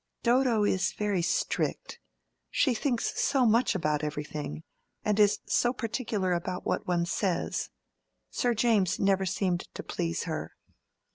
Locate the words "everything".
4.03-4.63